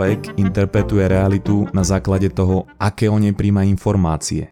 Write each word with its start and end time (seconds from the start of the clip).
človek 0.00 0.40
interpretuje 0.40 1.04
realitu 1.12 1.68
na 1.76 1.84
základe 1.84 2.32
toho, 2.32 2.64
aké 2.80 3.12
o 3.12 3.20
nej 3.20 3.36
príjma 3.36 3.68
informácie. 3.68 4.48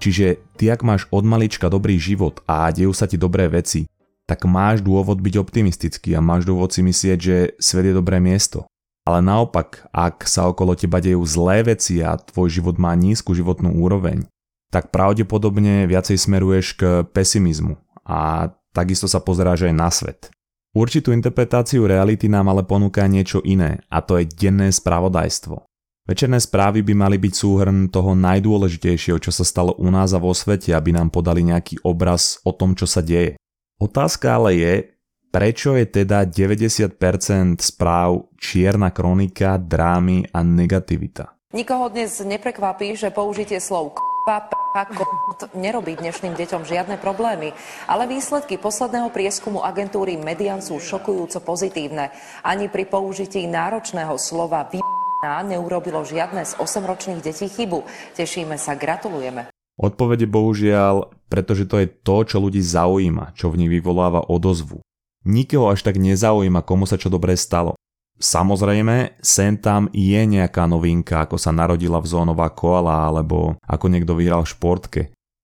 Čiže 0.00 0.40
ty 0.56 0.72
ak 0.72 0.80
máš 0.80 1.04
od 1.12 1.20
malička 1.20 1.68
dobrý 1.68 2.00
život 2.00 2.40
a 2.48 2.72
dejú 2.72 2.96
sa 2.96 3.04
ti 3.04 3.20
dobré 3.20 3.44
veci, 3.44 3.92
tak 4.24 4.48
máš 4.48 4.80
dôvod 4.80 5.20
byť 5.20 5.36
optimistický 5.36 6.16
a 6.16 6.24
máš 6.24 6.48
dôvod 6.48 6.72
si 6.72 6.80
myslieť, 6.80 7.18
že 7.20 7.36
svet 7.60 7.92
je 7.92 7.94
dobré 8.00 8.24
miesto. 8.24 8.64
Ale 9.04 9.20
naopak, 9.20 9.84
ak 9.92 10.24
sa 10.24 10.48
okolo 10.48 10.72
teba 10.72 11.04
dejú 11.04 11.20
zlé 11.28 11.76
veci 11.76 12.00
a 12.00 12.16
tvoj 12.16 12.56
život 12.56 12.80
má 12.80 12.96
nízku 12.96 13.36
životnú 13.36 13.76
úroveň, 13.76 14.24
tak 14.72 14.88
pravdepodobne 14.96 15.84
viacej 15.84 16.16
smeruješ 16.16 16.72
k 16.72 17.04
pesimizmu 17.04 17.76
a 18.00 18.48
takisto 18.72 19.04
sa 19.12 19.20
pozeráš 19.20 19.68
aj 19.68 19.74
na 19.76 19.92
svet. 19.92 20.32
Určitú 20.76 21.08
interpretáciu 21.16 21.88
reality 21.88 22.28
nám 22.28 22.52
ale 22.52 22.60
ponúka 22.60 23.08
niečo 23.08 23.40
iné 23.40 23.80
a 23.88 24.04
to 24.04 24.20
je 24.20 24.28
denné 24.28 24.68
spravodajstvo. 24.68 25.64
Večerné 26.04 26.36
správy 26.36 26.84
by 26.84 26.92
mali 26.92 27.16
byť 27.16 27.32
súhrn 27.32 27.88
toho 27.88 28.12
najdôležitejšieho, 28.12 29.16
čo 29.16 29.32
sa 29.32 29.40
stalo 29.40 29.72
u 29.80 29.88
nás 29.88 30.12
a 30.12 30.20
vo 30.20 30.36
svete, 30.36 30.76
aby 30.76 30.92
nám 30.92 31.08
podali 31.08 31.48
nejaký 31.48 31.80
obraz 31.80 32.44
o 32.44 32.52
tom, 32.52 32.76
čo 32.76 32.84
sa 32.84 33.00
deje. 33.00 33.40
Otázka 33.80 34.36
ale 34.36 34.50
je, 34.60 34.74
prečo 35.32 35.72
je 35.80 35.88
teda 35.88 36.28
90% 36.28 36.92
správ 37.64 38.28
čierna 38.36 38.92
kronika, 38.92 39.56
drámy 39.56 40.28
a 40.28 40.44
negativita? 40.44 41.35
Nikoho 41.56 41.88
dnes 41.88 42.20
neprekvapí, 42.20 43.00
že 43.00 43.08
použitie 43.08 43.64
slov 43.64 43.96
nerobí 45.56 45.96
dnešným 45.96 46.36
deťom 46.36 46.68
žiadne 46.68 47.00
problémy, 47.00 47.56
ale 47.88 48.04
výsledky 48.04 48.60
posledného 48.60 49.08
prieskumu 49.08 49.64
agentúry 49.64 50.20
Median 50.20 50.60
sú 50.60 50.76
šokujúco 50.76 51.40
pozitívne. 51.40 52.12
Ani 52.44 52.68
pri 52.68 52.84
použití 52.84 53.48
náročného 53.48 54.20
slova 54.20 54.68
vy 54.68 54.84
neurobilo 55.48 56.04
žiadne 56.04 56.44
z 56.44 56.60
8-ročných 56.60 57.24
detí 57.24 57.48
chybu. 57.48 57.88
Tešíme 58.20 58.60
sa, 58.60 58.76
gratulujeme. 58.76 59.48
Odpovede 59.80 60.28
bohužiaľ, 60.28 61.08
pretože 61.32 61.64
to 61.64 61.80
je 61.80 61.88
to, 61.88 62.16
čo 62.28 62.36
ľudí 62.36 62.60
zaujíma, 62.60 63.32
čo 63.32 63.48
v 63.48 63.64
nich 63.64 63.72
vyvoláva 63.72 64.28
odozvu. 64.28 64.84
Nikoho 65.24 65.72
až 65.72 65.88
tak 65.88 65.96
nezaujíma, 65.96 66.60
komu 66.68 66.84
sa 66.84 67.00
čo 67.00 67.08
dobre 67.08 67.32
stalo. 67.40 67.80
Samozrejme, 68.16 69.20
sem 69.20 69.60
tam 69.60 69.92
je 69.92 70.16
nejaká 70.16 70.64
novinka, 70.64 71.28
ako 71.28 71.36
sa 71.36 71.52
narodila 71.52 72.00
vzónová 72.00 72.48
koala 72.48 73.04
alebo 73.04 73.60
ako 73.60 73.92
niekto 73.92 74.16
vyhral 74.16 74.40
v 74.40 74.52
športke. 74.56 75.02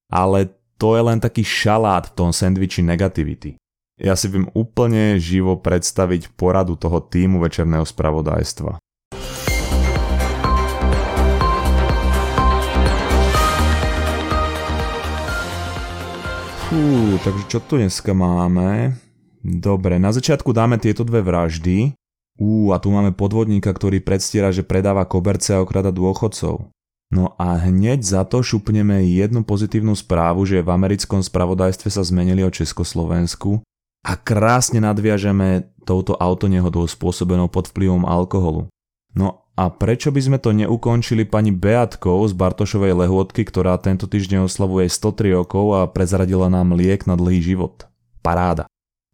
Ale 0.09 0.49
to 0.81 0.97
je 0.97 1.05
len 1.05 1.21
taký 1.21 1.45
šalát 1.45 2.09
v 2.09 2.17
tom 2.17 2.31
sendviči 2.33 2.81
negativity. 2.81 3.61
Ja 4.01 4.17
si 4.17 4.33
viem 4.33 4.49
úplne 4.57 5.21
živo 5.21 5.61
predstaviť 5.61 6.33
poradu 6.33 6.81
toho 6.81 7.05
týmu 7.05 7.45
večerného 7.45 7.85
spravodajstva. 7.85 8.81
Fú, 16.73 16.85
takže 17.21 17.45
čo 17.53 17.61
tu 17.61 17.77
dneska 17.77 18.17
máme? 18.17 18.97
Dobre, 19.45 20.01
na 20.01 20.09
začiatku 20.09 20.57
dáme 20.57 20.81
tieto 20.81 21.05
dve 21.05 21.21
vraždy, 21.21 21.93
Ú, 22.41 22.73
a 22.73 22.81
tu 22.81 22.89
máme 22.89 23.13
podvodníka, 23.13 23.73
ktorý 23.73 24.01
predstiera, 24.01 24.49
že 24.49 24.65
predáva 24.65 25.05
koberce 25.05 25.53
a 25.53 25.61
okrada 25.61 25.93
dôchodcov. 25.93 26.73
No 27.13 27.37
a 27.37 27.61
hneď 27.61 28.01
za 28.01 28.25
to 28.25 28.41
šupneme 28.41 29.05
jednu 29.05 29.45
pozitívnu 29.45 29.93
správu, 29.93 30.49
že 30.49 30.65
v 30.65 30.73
americkom 30.73 31.21
spravodajstve 31.21 31.93
sa 31.93 32.01
zmenili 32.01 32.41
o 32.41 32.49
Československu 32.49 33.61
a 34.01 34.13
krásne 34.17 34.81
nadviažeme 34.81 35.69
touto 35.85 36.17
autonehodou 36.17 36.89
spôsobenou 36.89 37.53
pod 37.53 37.69
vplyvom 37.69 38.09
alkoholu. 38.09 38.73
No 39.13 39.45
a 39.53 39.69
prečo 39.69 40.09
by 40.09 40.21
sme 40.25 40.39
to 40.41 40.57
neukončili 40.57 41.29
pani 41.29 41.53
Beatkou 41.53 42.25
z 42.25 42.33
Bartošovej 42.33 42.97
lehôdky, 43.05 43.45
ktorá 43.45 43.77
tento 43.77 44.09
týždeň 44.09 44.49
oslavuje 44.49 44.89
103 44.89 45.37
rokov 45.37 45.77
a 45.77 45.85
prezradila 45.93 46.49
nám 46.49 46.73
liek 46.73 47.05
na 47.05 47.13
dlhý 47.13 47.45
život? 47.45 47.85
Paráda. 48.25 48.72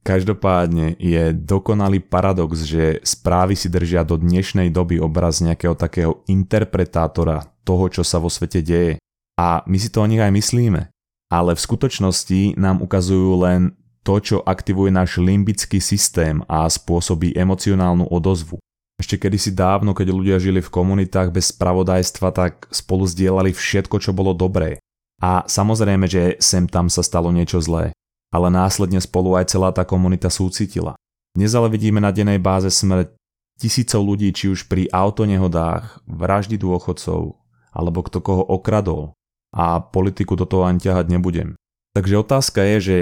Každopádne 0.08 0.96
je 0.96 1.36
dokonalý 1.36 2.00
paradox, 2.00 2.64
že 2.64 2.96
správy 3.04 3.52
si 3.52 3.68
držia 3.68 4.08
do 4.08 4.16
dnešnej 4.16 4.72
doby 4.72 4.96
obraz 4.96 5.44
nejakého 5.44 5.76
takého 5.76 6.24
interpretátora 6.24 7.44
toho, 7.60 7.92
čo 7.92 8.00
sa 8.00 8.16
vo 8.16 8.32
svete 8.32 8.64
deje. 8.64 8.96
A 9.36 9.60
my 9.68 9.76
si 9.76 9.92
to 9.92 10.00
o 10.00 10.08
nich 10.08 10.24
aj 10.24 10.32
myslíme. 10.32 10.88
Ale 11.28 11.52
v 11.52 11.60
skutočnosti 11.60 12.56
nám 12.56 12.80
ukazujú 12.80 13.36
len 13.36 13.76
to, 14.00 14.16
čo 14.16 14.36
aktivuje 14.40 14.88
náš 14.88 15.20
limbický 15.20 15.76
systém 15.76 16.40
a 16.48 16.64
spôsobí 16.64 17.36
emocionálnu 17.36 18.08
odozvu. 18.08 18.56
Ešte 18.96 19.20
kedysi 19.20 19.52
dávno, 19.52 19.92
keď 19.92 20.08
ľudia 20.08 20.36
žili 20.40 20.64
v 20.64 20.72
komunitách 20.72 21.36
bez 21.36 21.52
spravodajstva, 21.52 22.32
tak 22.32 22.64
spolu 22.72 23.04
zdieľali 23.04 23.52
všetko, 23.52 24.00
čo 24.00 24.16
bolo 24.16 24.32
dobré. 24.32 24.80
A 25.20 25.44
samozrejme, 25.44 26.08
že 26.08 26.40
sem 26.40 26.64
tam 26.64 26.88
sa 26.88 27.04
stalo 27.04 27.28
niečo 27.28 27.60
zlé 27.60 27.92
ale 28.28 28.48
následne 28.52 29.00
spolu 29.00 29.36
aj 29.36 29.52
celá 29.52 29.72
tá 29.72 29.84
komunita 29.84 30.28
súcitila. 30.28 30.96
Dnes 31.32 31.52
ale 31.54 31.72
vidíme 31.72 32.00
na 32.00 32.12
dennej 32.12 32.40
báze 32.40 32.68
smrť 32.68 33.14
tisícov 33.58 34.04
ľudí, 34.04 34.30
či 34.32 34.52
už 34.52 34.70
pri 34.70 34.86
autonehodách, 34.90 36.06
vraždy 36.06 36.56
dôchodcov, 36.60 37.36
alebo 37.74 38.00
kto 38.06 38.18
koho 38.22 38.44
okradol. 38.46 39.12
A 39.54 39.80
politiku 39.80 40.36
do 40.36 40.44
toho 40.44 40.68
ani 40.68 40.78
ťahať 40.78 41.08
nebudem. 41.08 41.56
Takže 41.96 42.20
otázka 42.20 42.60
je, 42.76 42.76
že 42.78 42.98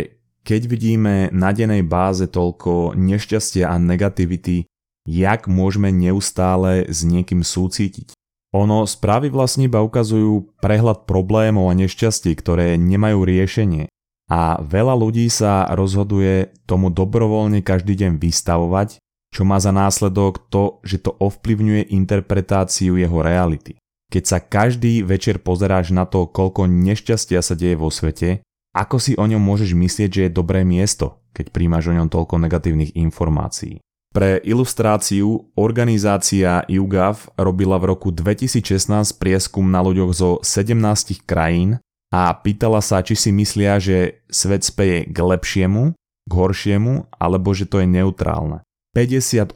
keď 0.47 0.63
vidíme 0.71 1.15
na 1.35 1.51
dennej 1.51 1.83
báze 1.83 2.31
toľko 2.31 2.95
nešťastia 2.95 3.67
a 3.67 3.83
negativity, 3.83 4.71
jak 5.11 5.51
môžeme 5.51 5.91
neustále 5.91 6.87
s 6.87 7.03
niekým 7.03 7.43
súcitiť? 7.43 8.15
Ono 8.55 8.87
správy 8.87 9.27
vlastne 9.29 9.67
iba 9.67 9.83
ukazujú 9.83 10.55
prehľad 10.63 11.05
problémov 11.05 11.67
a 11.67 11.75
nešťastí, 11.75 12.31
ktoré 12.39 12.79
nemajú 12.79 13.27
riešenie 13.27 13.91
a 14.27 14.59
veľa 14.59 14.95
ľudí 14.99 15.31
sa 15.31 15.71
rozhoduje 15.71 16.51
tomu 16.67 16.91
dobrovoľne 16.91 17.63
každý 17.63 17.95
deň 17.95 18.19
vystavovať, 18.19 18.99
čo 19.31 19.43
má 19.47 19.63
za 19.63 19.71
následok 19.71 20.51
to, 20.51 20.83
že 20.83 21.03
to 21.07 21.15
ovplyvňuje 21.15 21.95
interpretáciu 21.95 22.99
jeho 22.99 23.19
reality. 23.23 23.79
Keď 24.11 24.25
sa 24.27 24.39
každý 24.39 25.03
večer 25.03 25.43
pozeráš 25.43 25.91
na 25.91 26.07
to, 26.07 26.31
koľko 26.31 26.71
nešťastia 26.71 27.43
sa 27.43 27.55
deje 27.59 27.75
vo 27.75 27.91
svete, 27.91 28.43
ako 28.75 28.97
si 29.03 29.13
o 29.19 29.25
ňom 29.25 29.41
môžeš 29.41 29.75
myslieť, 29.75 30.11
že 30.11 30.23
je 30.27 30.37
dobré 30.37 30.63
miesto, 30.63 31.23
keď 31.35 31.51
príjmaš 31.51 31.91
o 31.91 31.97
ňom 31.97 32.11
toľko 32.11 32.39
negatívnych 32.39 32.95
informácií. 32.99 33.83
Pre 34.15 34.41
ilustráciu 34.49 35.53
organizácia 35.61 36.65
YouGov 36.73 37.37
robila 37.37 37.77
v 37.77 37.93
roku 37.93 38.09
2016 38.09 39.21
prieskum 39.21 39.69
na 39.69 39.85
ľuďoch 39.85 40.13
zo 40.17 40.31
17 40.41 41.29
krajín 41.29 41.77
a 42.15 42.31
pýtala 42.35 42.79
sa, 42.83 43.03
či 43.03 43.19
si 43.19 43.31
myslia, 43.35 43.83
že 43.83 44.23
svet 44.31 44.63
speje 44.63 45.07
k 45.11 45.19
lepšiemu, 45.19 45.95
k 46.27 46.33
horšiemu, 46.33 47.11
alebo 47.19 47.55
že 47.55 47.67
to 47.67 47.83
je 47.83 47.89
neutrálne. 47.89 48.63
58% 48.97 49.53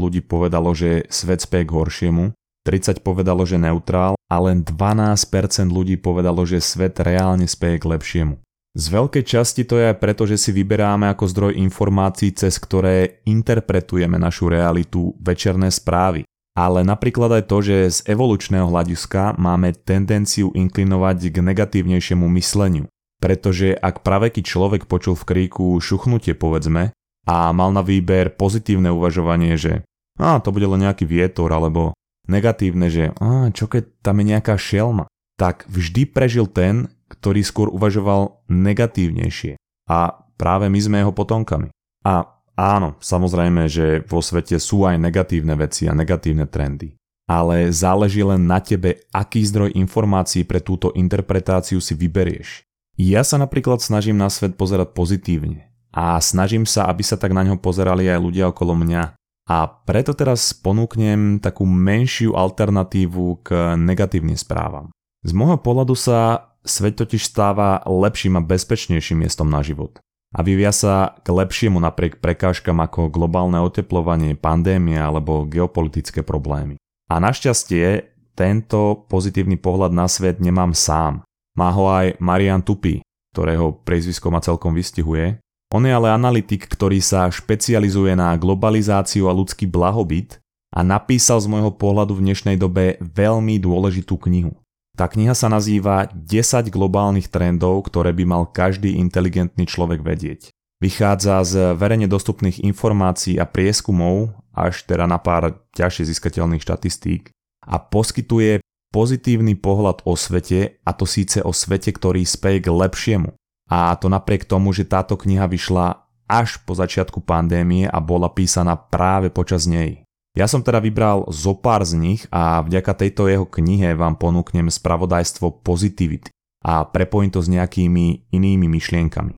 ľudí 0.00 0.24
povedalo, 0.24 0.72
že 0.72 1.04
svet 1.12 1.44
speje 1.44 1.68
k 1.68 1.72
horšiemu, 1.76 2.24
30 2.66 3.04
povedalo, 3.06 3.46
že 3.46 3.60
neutrál 3.60 4.18
a 4.26 4.36
len 4.42 4.66
12% 4.66 5.70
ľudí 5.70 6.00
povedalo, 6.00 6.42
že 6.42 6.58
svet 6.58 6.98
reálne 6.98 7.46
speje 7.46 7.78
k 7.78 7.86
lepšiemu. 7.94 8.34
Z 8.76 8.92
veľkej 8.92 9.24
časti 9.24 9.62
to 9.64 9.80
je 9.80 9.88
aj 9.94 9.96
preto, 10.02 10.28
že 10.28 10.36
si 10.36 10.52
vyberáme 10.52 11.08
ako 11.08 11.24
zdroj 11.32 11.52
informácií, 11.56 12.34
cez 12.36 12.60
ktoré 12.60 13.24
interpretujeme 13.24 14.20
našu 14.20 14.52
realitu 14.52 15.16
večerné 15.16 15.72
správy 15.72 16.28
ale 16.56 16.80
napríklad 16.80 17.36
aj 17.36 17.44
to, 17.52 17.58
že 17.60 17.76
z 17.92 17.98
evolučného 18.16 18.72
hľadiska 18.72 19.36
máme 19.36 19.76
tendenciu 19.76 20.48
inklinovať 20.56 21.28
k 21.28 21.36
negatívnejšiemu 21.44 22.24
mysleniu. 22.40 22.88
Pretože 23.20 23.76
ak 23.76 24.00
praveký 24.00 24.40
človek 24.40 24.88
počul 24.88 25.16
v 25.16 25.24
kríku 25.28 25.76
šuchnutie 25.76 26.32
povedzme 26.32 26.96
a 27.28 27.36
mal 27.52 27.70
na 27.76 27.84
výber 27.84 28.32
pozitívne 28.32 28.88
uvažovanie, 28.88 29.60
že 29.60 29.84
a 30.16 30.40
to 30.40 30.48
bude 30.48 30.64
len 30.64 30.80
nejaký 30.80 31.04
vietor 31.04 31.52
alebo 31.52 31.92
negatívne, 32.24 32.88
že 32.88 33.12
a 33.20 33.52
čo 33.52 33.68
keď 33.68 34.00
tam 34.00 34.20
je 34.20 34.24
nejaká 34.32 34.56
šelma, 34.56 35.04
tak 35.36 35.68
vždy 35.68 36.08
prežil 36.08 36.48
ten, 36.48 36.88
ktorý 37.12 37.44
skôr 37.44 37.68
uvažoval 37.68 38.40
negatívnejšie. 38.48 39.60
A 39.92 40.24
práve 40.40 40.72
my 40.72 40.80
sme 40.80 40.96
jeho 41.04 41.12
potomkami. 41.12 41.68
A 42.02 42.35
Áno, 42.56 42.96
samozrejme, 43.04 43.68
že 43.68 44.00
vo 44.08 44.24
svete 44.24 44.56
sú 44.56 44.88
aj 44.88 44.96
negatívne 44.96 45.52
veci 45.60 45.84
a 45.84 45.92
negatívne 45.92 46.48
trendy. 46.48 46.96
Ale 47.28 47.68
záleží 47.68 48.24
len 48.24 48.48
na 48.48 48.64
tebe, 48.64 49.04
aký 49.12 49.44
zdroj 49.44 49.76
informácií 49.76 50.48
pre 50.48 50.64
túto 50.64 50.88
interpretáciu 50.96 51.84
si 51.84 51.92
vyberieš. 51.92 52.64
Ja 52.96 53.20
sa 53.28 53.36
napríklad 53.36 53.84
snažím 53.84 54.16
na 54.16 54.32
svet 54.32 54.56
pozerať 54.56 54.96
pozitívne 54.96 55.68
a 55.92 56.16
snažím 56.16 56.64
sa, 56.64 56.88
aby 56.88 57.04
sa 57.04 57.20
tak 57.20 57.36
na 57.36 57.44
ňo 57.44 57.60
pozerali 57.60 58.08
aj 58.08 58.24
ľudia 58.24 58.48
okolo 58.48 58.72
mňa. 58.72 59.20
A 59.46 59.56
preto 59.68 60.16
teraz 60.16 60.56
ponúknem 60.56 61.38
takú 61.44 61.68
menšiu 61.68 62.32
alternatívu 62.32 63.44
k 63.44 63.76
negatívnym 63.76 64.34
správam. 64.34 64.88
Z 65.28 65.36
môjho 65.36 65.60
pohľadu 65.60 65.92
sa 65.92 66.50
svet 66.64 66.96
totiž 66.96 67.20
stáva 67.20 67.84
lepším 67.84 68.40
a 68.40 68.42
bezpečnejším 68.42 69.22
miestom 69.22 69.46
na 69.52 69.60
život 69.60 70.00
a 70.34 70.40
vyvia 70.42 70.74
sa 70.74 71.14
k 71.22 71.28
lepšiemu 71.30 71.78
napriek 71.78 72.18
prekážkam 72.18 72.82
ako 72.82 73.12
globálne 73.12 73.62
oteplovanie, 73.62 74.34
pandémia 74.34 75.06
alebo 75.06 75.46
geopolitické 75.46 76.26
problémy. 76.26 76.80
A 77.06 77.22
našťastie 77.22 78.10
tento 78.34 79.06
pozitívny 79.06 79.56
pohľad 79.56 79.94
na 79.94 80.10
svet 80.10 80.42
nemám 80.42 80.74
sám. 80.74 81.22
Má 81.56 81.72
ho 81.72 81.88
aj 81.88 82.20
Marian 82.20 82.60
Tupy, 82.60 83.00
ktorého 83.32 83.80
priezvisko 83.86 84.28
ma 84.28 84.44
celkom 84.44 84.76
vystihuje. 84.76 85.40
On 85.72 85.82
je 85.82 85.90
ale 85.90 86.12
analytik, 86.12 86.68
ktorý 86.68 87.02
sa 87.02 87.26
špecializuje 87.26 88.14
na 88.14 88.36
globalizáciu 88.36 89.26
a 89.26 89.34
ľudský 89.34 89.66
blahobyt 89.66 90.38
a 90.70 90.84
napísal 90.84 91.40
z 91.40 91.48
môjho 91.48 91.72
pohľadu 91.74 92.18
v 92.18 92.24
dnešnej 92.28 92.56
dobe 92.60 93.00
veľmi 93.00 93.56
dôležitú 93.58 94.20
knihu. 94.28 94.54
Tá 94.96 95.12
kniha 95.12 95.36
sa 95.36 95.52
nazýva 95.52 96.08
10 96.08 96.72
globálnych 96.72 97.28
trendov, 97.28 97.84
ktoré 97.92 98.16
by 98.16 98.24
mal 98.24 98.42
každý 98.48 98.96
inteligentný 98.96 99.68
človek 99.68 100.00
vedieť. 100.00 100.48
Vychádza 100.80 101.44
z 101.44 101.76
verejne 101.76 102.08
dostupných 102.08 102.64
informácií 102.64 103.36
a 103.36 103.44
prieskumov, 103.44 104.32
až 104.56 104.88
teda 104.88 105.04
na 105.04 105.20
pár 105.20 105.52
ťažšie 105.76 106.16
získateľných 106.16 106.64
štatistík 106.64 107.28
a 107.68 107.76
poskytuje 107.76 108.64
pozitívny 108.88 109.52
pohľad 109.60 110.00
o 110.08 110.16
svete 110.16 110.80
a 110.80 110.90
to 110.96 111.04
síce 111.04 111.44
o 111.44 111.52
svete, 111.52 111.92
ktorý 111.92 112.24
speje 112.24 112.64
k 112.64 112.72
lepšiemu. 112.72 113.36
A 113.68 113.92
to 114.00 114.08
napriek 114.08 114.48
tomu, 114.48 114.72
že 114.72 114.88
táto 114.88 115.20
kniha 115.20 115.44
vyšla 115.44 116.08
až 116.24 116.56
po 116.64 116.72
začiatku 116.72 117.20
pandémie 117.20 117.84
a 117.84 118.00
bola 118.00 118.32
písaná 118.32 118.80
práve 118.80 119.28
počas 119.28 119.68
nej. 119.68 120.05
Ja 120.36 120.44
som 120.44 120.60
teda 120.60 120.84
vybral 120.84 121.24
zo 121.32 121.56
pár 121.56 121.80
z 121.88 121.96
nich 121.96 122.28
a 122.28 122.60
vďaka 122.60 122.92
tejto 122.92 123.24
jeho 123.24 123.48
knihe 123.48 123.96
vám 123.96 124.20
ponúknem 124.20 124.68
spravodajstvo 124.68 125.64
pozitivity 125.64 126.28
a 126.60 126.84
prepojím 126.84 127.32
to 127.32 127.40
s 127.40 127.48
nejakými 127.48 128.28
inými 128.28 128.68
myšlienkami. 128.68 129.32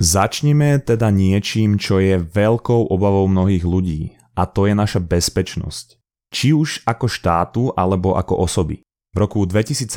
Začnime 0.00 0.80
teda 0.80 1.12
niečím, 1.12 1.76
čo 1.76 2.00
je 2.00 2.16
veľkou 2.16 2.88
obavou 2.88 3.28
mnohých 3.28 3.68
ľudí 3.68 4.16
a 4.32 4.48
to 4.48 4.64
je 4.64 4.72
naša 4.72 5.04
bezpečnosť. 5.04 6.00
Či 6.32 6.56
už 6.56 6.88
ako 6.88 7.04
štátu 7.04 7.62
alebo 7.76 8.16
ako 8.16 8.48
osoby. 8.48 8.80
V 9.12 9.16
roku 9.20 9.44
2017 9.44 9.92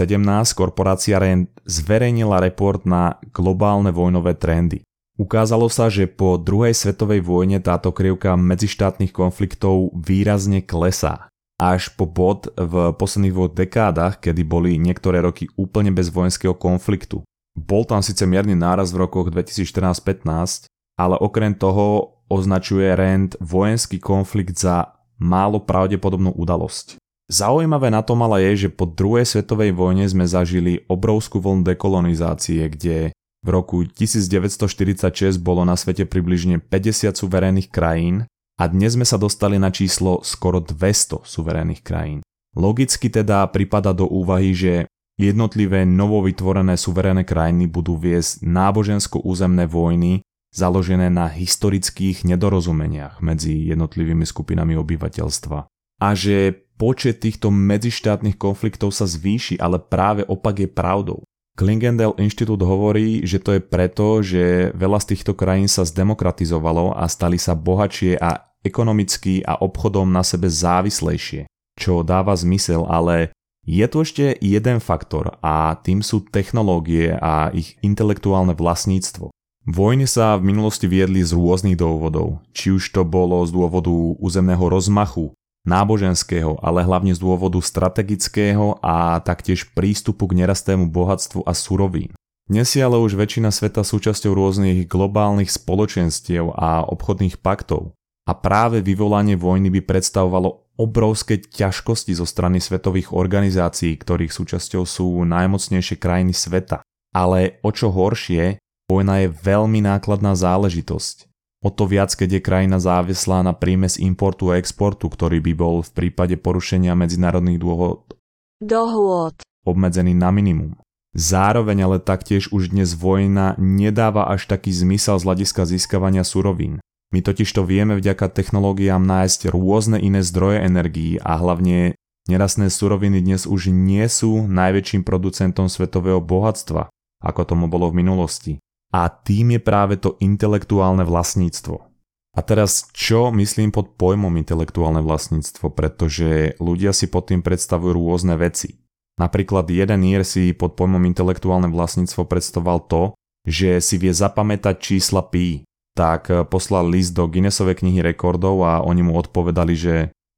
korporácia 0.56 1.20
RAND 1.20 1.48
zverejnila 1.64 2.44
report 2.44 2.84
na 2.84 3.16
globálne 3.32 3.96
vojnové 3.96 4.36
trendy. 4.36 4.84
Ukázalo 5.20 5.68
sa, 5.68 5.92
že 5.92 6.08
po 6.08 6.40
druhej 6.40 6.72
svetovej 6.72 7.20
vojne 7.20 7.60
táto 7.60 7.92
krivka 7.92 8.40
medzištátnych 8.40 9.12
konfliktov 9.12 9.92
výrazne 9.92 10.64
klesá. 10.64 11.28
Až 11.60 11.92
po 11.92 12.08
bod 12.08 12.48
v 12.56 12.96
posledných 12.96 13.36
dvoch 13.36 13.52
dekádach, 13.52 14.24
kedy 14.24 14.48
boli 14.48 14.80
niektoré 14.80 15.20
roky 15.20 15.52
úplne 15.60 15.92
bez 15.92 16.08
vojenského 16.08 16.56
konfliktu. 16.56 17.20
Bol 17.52 17.84
tam 17.84 18.00
síce 18.00 18.24
mierny 18.24 18.56
náraz 18.56 18.96
v 18.96 19.04
rokoch 19.04 19.28
2014-15, 19.28 20.72
ale 20.96 21.20
okrem 21.20 21.52
toho 21.52 22.16
označuje 22.32 22.88
Rand 22.96 23.36
vojenský 23.44 24.00
konflikt 24.00 24.56
za 24.56 24.96
málo 25.20 25.60
pravdepodobnú 25.60 26.32
udalosť. 26.32 26.96
Zaujímavé 27.28 27.92
na 27.92 28.00
tom 28.08 28.24
ale 28.24 28.48
je, 28.48 28.66
že 28.66 28.70
po 28.72 28.88
druhej 28.88 29.28
svetovej 29.28 29.76
vojne 29.76 30.08
sme 30.08 30.24
zažili 30.24 30.88
obrovskú 30.88 31.44
vlnu 31.44 31.68
dekolonizácie, 31.68 32.64
kde 32.72 33.12
v 33.40 33.50
roku 33.50 33.88
1946 33.88 35.40
bolo 35.40 35.64
na 35.64 35.80
svete 35.80 36.04
približne 36.04 36.60
50 36.60 37.16
suverénnych 37.16 37.72
krajín 37.72 38.28
a 38.60 38.68
dnes 38.68 39.00
sme 39.00 39.08
sa 39.08 39.16
dostali 39.16 39.56
na 39.56 39.72
číslo 39.72 40.20
skoro 40.28 40.60
200 40.60 41.24
suverénnych 41.24 41.80
krajín. 41.80 42.20
Logicky 42.60 43.08
teda 43.08 43.48
pripada 43.48 43.96
do 43.96 44.10
úvahy, 44.10 44.52
že 44.52 44.74
jednotlivé 45.16 45.88
novovytvorené 45.88 46.76
suverénne 46.76 47.24
krajiny 47.24 47.72
budú 47.72 47.96
viesť 47.96 48.44
nábožensko-územné 48.44 49.64
vojny 49.72 50.20
založené 50.52 51.08
na 51.14 51.30
historických 51.30 52.26
nedorozumeniach 52.26 53.22
medzi 53.22 53.70
jednotlivými 53.70 54.26
skupinami 54.26 54.76
obyvateľstva. 54.76 55.60
A 56.00 56.08
že 56.18 56.52
počet 56.80 57.22
týchto 57.22 57.54
medzištátnych 57.54 58.40
konfliktov 58.40 58.96
sa 58.96 59.06
zvýši, 59.06 59.62
ale 59.62 59.78
práve 59.78 60.26
opak 60.26 60.66
je 60.66 60.70
pravdou. 60.72 61.20
Klingendel 61.60 62.16
inštitút 62.16 62.64
hovorí, 62.64 63.28
že 63.28 63.36
to 63.44 63.60
je 63.60 63.62
preto, 63.62 64.24
že 64.24 64.72
veľa 64.80 65.04
z 65.04 65.12
týchto 65.12 65.36
krajín 65.36 65.68
sa 65.68 65.84
zdemokratizovalo 65.84 66.96
a 66.96 67.04
stali 67.12 67.36
sa 67.36 67.52
bohatšie 67.52 68.16
a 68.16 68.48
ekonomicky 68.64 69.44
a 69.44 69.60
obchodom 69.60 70.08
na 70.08 70.24
sebe 70.24 70.48
závislejšie, 70.48 71.52
čo 71.76 72.08
dáva 72.08 72.32
zmysel, 72.40 72.88
ale 72.88 73.36
je 73.68 73.84
tu 73.92 74.08
ešte 74.08 74.40
jeden 74.40 74.80
faktor 74.80 75.36
a 75.44 75.76
tým 75.84 76.00
sú 76.00 76.24
technológie 76.24 77.20
a 77.20 77.52
ich 77.52 77.76
intelektuálne 77.84 78.56
vlastníctvo. 78.56 79.28
Vojny 79.68 80.08
sa 80.08 80.40
v 80.40 80.56
minulosti 80.56 80.88
viedli 80.88 81.20
z 81.20 81.36
rôznych 81.36 81.76
dôvodov, 81.76 82.40
či 82.56 82.72
už 82.72 82.88
to 82.96 83.04
bolo 83.04 83.44
z 83.44 83.52
dôvodu 83.52 83.92
územného 84.16 84.64
rozmachu, 84.64 85.36
náboženského, 85.68 86.60
ale 86.64 86.84
hlavne 86.84 87.12
z 87.16 87.20
dôvodu 87.20 87.60
strategického 87.60 88.80
a 88.80 89.20
taktiež 89.24 89.72
prístupu 89.72 90.30
k 90.32 90.44
nerastému 90.44 90.88
bohatstvu 90.88 91.44
a 91.44 91.52
surovín. 91.56 92.12
Dnes 92.50 92.74
je 92.74 92.82
ale 92.82 92.98
už 92.98 93.14
väčšina 93.14 93.54
sveta 93.54 93.86
súčasťou 93.86 94.34
rôznych 94.34 94.90
globálnych 94.90 95.54
spoločenstiev 95.54 96.50
a 96.58 96.82
obchodných 96.82 97.38
paktov 97.38 97.94
a 98.26 98.34
práve 98.34 98.82
vyvolanie 98.82 99.38
vojny 99.38 99.70
by 99.70 99.86
predstavovalo 99.86 100.74
obrovské 100.82 101.38
ťažkosti 101.38 102.18
zo 102.18 102.26
strany 102.26 102.58
svetových 102.58 103.14
organizácií, 103.14 103.94
ktorých 103.98 104.34
súčasťou 104.34 104.82
sú 104.86 105.06
najmocnejšie 105.30 106.02
krajiny 106.02 106.34
sveta. 106.34 106.82
Ale 107.14 107.62
o 107.62 107.70
čo 107.70 107.94
horšie, 107.94 108.58
vojna 108.90 109.26
je 109.26 109.34
veľmi 109.34 109.86
nákladná 109.86 110.34
záležitosť 110.34 111.29
O 111.60 111.68
to 111.68 111.84
viac, 111.92 112.16
keď 112.16 112.40
je 112.40 112.46
krajina 112.46 112.80
závislá 112.80 113.44
na 113.44 113.52
príjme 113.52 113.92
z 113.92 114.00
importu 114.08 114.56
a 114.56 114.56
exportu, 114.56 115.12
ktorý 115.12 115.44
by 115.44 115.54
bol 115.60 115.76
v 115.84 115.92
prípade 115.92 116.40
porušenia 116.40 116.96
medzinárodných 116.96 117.60
dôvod 117.60 118.16
dohôd 118.64 119.36
obmedzený 119.68 120.16
na 120.16 120.32
minimum. 120.32 120.80
Zároveň 121.12 121.84
ale 121.84 121.98
taktiež 122.00 122.56
už 122.56 122.72
dnes 122.72 122.96
vojna 122.96 123.60
nedáva 123.60 124.32
až 124.32 124.48
taký 124.48 124.72
zmysel 124.72 125.20
z 125.20 125.26
hľadiska 125.28 125.68
získavania 125.68 126.24
surovín. 126.24 126.80
My 127.12 127.20
totiž 127.20 127.50
to 127.50 127.66
vieme 127.68 127.98
vďaka 127.98 128.30
technológiám 128.32 129.02
nájsť 129.02 129.52
rôzne 129.52 129.98
iné 130.00 130.24
zdroje 130.24 130.64
energií 130.64 131.18
a 131.20 131.36
hlavne 131.36 131.98
nerastné 132.30 132.72
suroviny 132.72 133.20
dnes 133.20 133.50
už 133.50 133.74
nie 133.74 134.06
sú 134.08 134.48
najväčším 134.48 135.02
producentom 135.02 135.68
svetového 135.68 136.22
bohatstva, 136.22 136.88
ako 137.20 137.42
tomu 137.44 137.66
bolo 137.68 137.90
v 137.90 138.06
minulosti 138.06 138.54
a 138.90 139.10
tým 139.10 139.58
je 139.58 139.62
práve 139.62 139.96
to 140.02 140.18
intelektuálne 140.18 141.06
vlastníctvo. 141.06 141.90
A 142.38 142.40
teraz 142.46 142.88
čo 142.94 143.34
myslím 143.34 143.74
pod 143.74 143.98
pojmom 143.98 144.32
intelektuálne 144.38 145.02
vlastníctvo, 145.02 145.74
pretože 145.74 146.56
ľudia 146.62 146.94
si 146.94 147.10
pod 147.10 147.30
tým 147.30 147.42
predstavujú 147.42 147.98
rôzne 147.98 148.38
veci. 148.38 148.80
Napríklad 149.20 149.68
jeden 149.68 150.00
Ír 150.08 150.24
si 150.24 150.56
pod 150.56 150.80
pojmom 150.80 151.04
intelektuálne 151.04 151.68
vlastníctvo 151.68 152.24
predstavoval 152.24 152.88
to, 152.88 153.04
že 153.44 153.84
si 153.84 154.00
vie 154.00 154.16
zapamätať 154.16 154.76
čísla 154.80 155.26
pi, 155.28 155.68
tak 155.98 156.32
poslal 156.48 156.88
list 156.88 157.12
do 157.12 157.28
Guinnessovej 157.28 157.84
knihy 157.84 158.00
rekordov 158.00 158.64
a 158.64 158.80
oni 158.80 159.04
mu 159.04 159.20
odpovedali, 159.20 159.74
že 159.76 159.96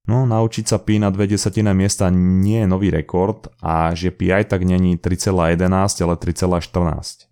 no 0.09 0.25
naučiť 0.25 0.65
sa 0.65 0.81
pi 0.81 0.97
na 0.97 1.13
dve 1.13 1.29
desatina 1.29 1.77
miesta 1.77 2.09
nie 2.09 2.65
je 2.65 2.71
nový 2.71 2.89
rekord 2.89 3.45
a 3.61 3.93
že 3.93 4.09
pi 4.09 4.33
aj 4.33 4.57
tak 4.57 4.65
není 4.65 4.97
3,11 4.97 5.61
ale 6.01 6.15
3,14. 6.17 7.30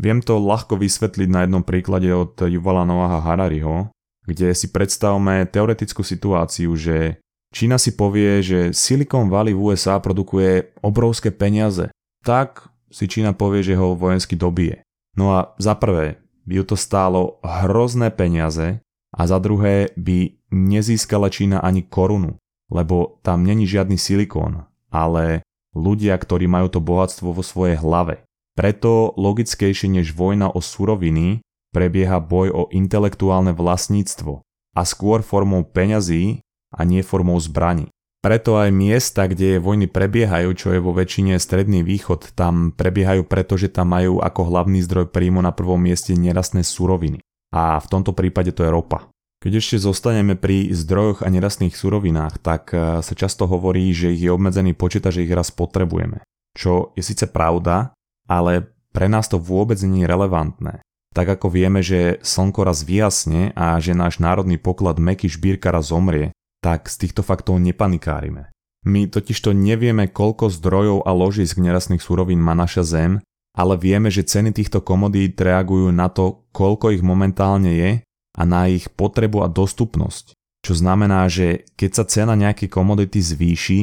Viem 0.00 0.24
to 0.24 0.40
ľahko 0.40 0.80
vysvetliť 0.80 1.28
na 1.28 1.44
jednom 1.44 1.60
príklade 1.60 2.08
od 2.08 2.32
Yuvala 2.40 2.88
Noaha 2.88 3.20
Harariho, 3.20 3.92
kde 4.24 4.56
si 4.56 4.72
predstavme 4.72 5.44
teoretickú 5.44 6.00
situáciu, 6.00 6.72
že 6.72 7.20
Čína 7.52 7.76
si 7.76 7.92
povie, 7.92 8.40
že 8.40 8.72
Silicon 8.72 9.28
Valley 9.28 9.52
v 9.52 9.60
USA 9.60 10.00
produkuje 10.00 10.72
obrovské 10.80 11.28
peniaze. 11.28 11.92
Tak 12.24 12.72
si 12.88 13.10
Čína 13.10 13.36
povie, 13.36 13.60
že 13.60 13.76
ho 13.76 13.92
vojensky 13.92 14.40
dobije. 14.40 14.80
No 15.20 15.36
a 15.36 15.52
za 15.60 15.76
prvé 15.76 16.22
by 16.48 16.62
ju 16.62 16.64
to 16.64 16.76
stálo 16.80 17.42
hrozné 17.44 18.08
peniaze 18.14 18.80
a 19.12 19.22
za 19.26 19.36
druhé 19.36 19.92
by 20.00 20.38
nezískala 20.54 21.28
Čína 21.28 21.60
ani 21.60 21.84
korunu, 21.84 22.40
lebo 22.72 23.20
tam 23.26 23.44
není 23.44 23.66
žiadny 23.66 23.98
silikón, 23.98 24.64
ale 24.88 25.42
ľudia, 25.74 26.14
ktorí 26.16 26.46
majú 26.46 26.70
to 26.72 26.80
bohatstvo 26.80 27.34
vo 27.34 27.42
svojej 27.42 27.76
hlave. 27.76 28.22
Preto 28.58 29.14
logickejšie 29.16 29.88
než 30.00 30.12
vojna 30.12 30.50
o 30.50 30.58
suroviny 30.58 31.40
prebieha 31.70 32.18
boj 32.18 32.48
o 32.50 32.62
intelektuálne 32.74 33.54
vlastníctvo 33.54 34.42
a 34.74 34.82
skôr 34.82 35.22
formou 35.22 35.62
peňazí 35.66 36.42
a 36.74 36.80
nie 36.86 37.02
formou 37.02 37.38
zbraní. 37.38 37.90
Preto 38.20 38.60
aj 38.60 38.68
miesta, 38.68 39.24
kde 39.24 39.56
vojny 39.56 39.88
prebiehajú, 39.88 40.52
čo 40.52 40.68
je 40.76 40.80
vo 40.84 40.92
väčšine 40.92 41.40
stredný 41.40 41.80
východ, 41.80 42.36
tam 42.36 42.68
prebiehajú 42.76 43.24
preto, 43.24 43.56
že 43.56 43.72
tam 43.72 43.96
majú 43.96 44.20
ako 44.20 44.52
hlavný 44.52 44.84
zdroj 44.84 45.08
príjmu 45.08 45.40
na 45.40 45.56
prvom 45.56 45.80
mieste 45.80 46.12
nerastné 46.12 46.60
suroviny. 46.60 47.24
A 47.56 47.80
v 47.80 47.86
tomto 47.88 48.12
prípade 48.12 48.52
to 48.52 48.60
je 48.60 48.70
ropa. 48.70 49.08
Keď 49.40 49.52
ešte 49.56 49.76
zostaneme 49.80 50.36
pri 50.36 50.68
zdrojoch 50.68 51.24
a 51.24 51.32
nerastných 51.32 51.72
surovinách, 51.72 52.44
tak 52.44 52.76
eh, 52.76 53.00
sa 53.00 53.14
často 53.16 53.48
hovorí, 53.48 53.88
že 53.96 54.12
ich 54.12 54.28
je 54.28 54.30
obmedzený 54.30 54.76
počet 54.76 55.08
a 55.08 55.10
že 55.10 55.24
ich 55.24 55.32
raz 55.32 55.48
potrebujeme. 55.48 56.20
Čo 56.52 56.92
je 56.92 57.00
síce 57.00 57.24
pravda, 57.24 57.96
ale 58.30 58.70
pre 58.94 59.10
nás 59.10 59.26
to 59.26 59.42
vôbec 59.42 59.82
nie 59.82 60.06
je 60.06 60.10
relevantné. 60.10 60.86
Tak 61.10 61.26
ako 61.26 61.50
vieme, 61.50 61.82
že 61.82 62.22
slnko 62.22 62.62
raz 62.62 62.86
vyjasne 62.86 63.50
a 63.58 63.82
že 63.82 63.98
náš 63.98 64.22
národný 64.22 64.62
poklad 64.62 65.02
Meky 65.02 65.26
Šbírka 65.26 65.74
raz 65.74 65.90
zomrie, 65.90 66.30
tak 66.62 66.86
z 66.86 67.06
týchto 67.06 67.26
faktov 67.26 67.58
nepanikárime. 67.58 68.54
My 68.86 69.10
totižto 69.10 69.50
nevieme, 69.50 70.06
koľko 70.06 70.48
zdrojov 70.48 71.04
a 71.04 71.10
ložisk 71.10 71.58
nerastných 71.58 72.00
surovín 72.00 72.38
má 72.38 72.54
naša 72.54 72.86
Zem, 72.86 73.12
ale 73.58 73.74
vieme, 73.74 74.08
že 74.08 74.22
ceny 74.22 74.54
týchto 74.54 74.80
komodít 74.80 75.34
reagujú 75.36 75.90
na 75.90 76.06
to, 76.06 76.46
koľko 76.54 76.94
ich 76.94 77.02
momentálne 77.02 77.74
je 77.74 77.90
a 78.38 78.42
na 78.46 78.70
ich 78.70 78.86
potrebu 78.88 79.42
a 79.42 79.50
dostupnosť. 79.50 80.38
Čo 80.62 80.72
znamená, 80.78 81.26
že 81.26 81.66
keď 81.74 81.90
sa 81.90 82.04
cena 82.06 82.38
nejakej 82.38 82.70
komodity 82.70 83.18
zvýši, 83.18 83.80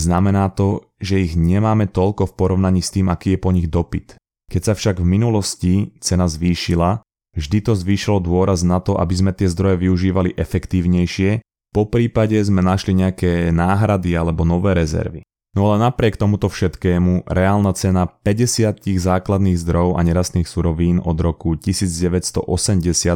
znamená 0.00 0.48
to, 0.56 0.88
že 0.96 1.20
ich 1.20 1.36
nemáme 1.36 1.84
toľko 1.86 2.32
v 2.32 2.36
porovnaní 2.36 2.80
s 2.80 2.90
tým, 2.90 3.12
aký 3.12 3.36
je 3.36 3.42
po 3.44 3.52
nich 3.52 3.68
dopyt. 3.68 4.16
Keď 4.48 4.62
sa 4.64 4.72
však 4.74 4.98
v 4.98 5.06
minulosti 5.06 5.72
cena 6.00 6.26
zvýšila, 6.26 7.04
vždy 7.36 7.58
to 7.62 7.72
zvýšilo 7.76 8.18
dôraz 8.24 8.64
na 8.64 8.80
to, 8.80 8.98
aby 8.98 9.14
sme 9.14 9.32
tie 9.36 9.46
zdroje 9.46 9.86
využívali 9.86 10.34
efektívnejšie, 10.34 11.44
po 11.70 11.86
prípade 11.86 12.34
sme 12.42 12.66
našli 12.66 12.98
nejaké 12.98 13.54
náhrady 13.54 14.18
alebo 14.18 14.42
nové 14.42 14.74
rezervy. 14.74 15.22
No 15.54 15.70
ale 15.70 15.82
napriek 15.82 16.14
tomuto 16.14 16.46
všetkému, 16.46 17.26
reálna 17.26 17.74
cena 17.74 18.06
50 18.06 18.86
základných 18.86 19.58
zdrojov 19.58 19.98
a 19.98 20.00
nerastných 20.06 20.46
surovín 20.46 21.02
od 21.02 21.18
roku 21.18 21.58
1980 21.58 22.46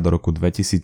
do 0.02 0.08
roku 0.10 0.34
2017, 0.34 0.82